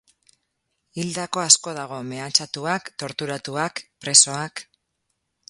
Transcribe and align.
Hildako 1.01 1.43
asko 1.43 1.73
dago, 1.81 1.99
mehatxatuak, 2.13 2.91
torturatuak, 3.05 3.85
presoak... 4.07 4.67